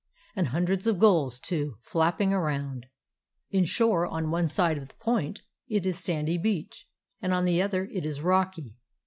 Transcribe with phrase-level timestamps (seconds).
[0.35, 2.87] And hundreds of gulls, too, flapping around.
[3.51, 6.87] In shore on one side of the point it is sandy beach,
[7.21, 8.77] and on the other it is rocky.